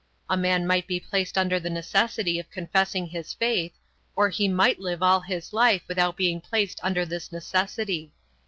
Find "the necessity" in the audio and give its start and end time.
1.59-2.39